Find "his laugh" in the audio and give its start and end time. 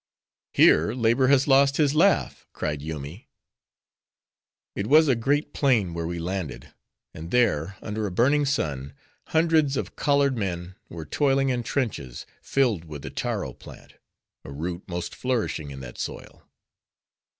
1.77-2.47